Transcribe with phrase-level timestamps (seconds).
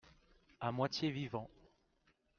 [0.59, 1.47] à moitié vivant.